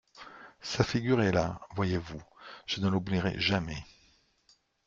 Sa 0.63 0.83
figure 0.83 1.21
est 1.21 1.31
là, 1.31 1.59
voyez-vous, 1.75 2.19
je 2.65 2.81
ne 2.81 2.87
l'oublierai 2.89 3.39
jamais. 3.39 3.85